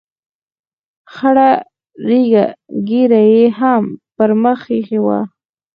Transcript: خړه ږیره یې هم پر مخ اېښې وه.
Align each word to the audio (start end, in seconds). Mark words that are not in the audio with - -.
خړه 1.13 1.51
ږیره 2.87 3.21
یې 3.33 3.45
هم 3.59 3.83
پر 4.15 4.29
مخ 4.43 4.59
اېښې 4.73 4.99
وه. 5.05 5.19